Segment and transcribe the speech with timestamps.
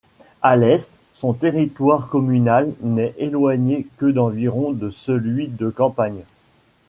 [0.41, 6.23] À l'est, son territoire communal n'est éloigné que d'environ de celui de Campagne.